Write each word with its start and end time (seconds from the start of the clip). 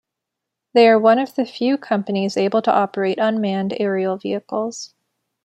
They 0.73 0.87
are 0.89 0.97
one 0.97 1.19
of 1.19 1.35
the 1.35 1.45
few 1.45 1.77
companies 1.77 2.35
able 2.35 2.63
to 2.63 2.71
operate 2.73 3.19
unmanned 3.19 3.77
aerial 3.79 4.17
vehicles. 4.17 4.95